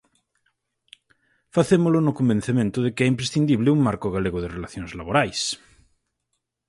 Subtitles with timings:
[1.55, 5.39] Facémolo no convencemento de que é imprescindíbel un marco galego de relacións laborais.